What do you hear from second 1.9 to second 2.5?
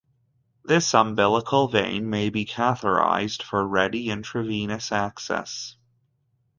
may be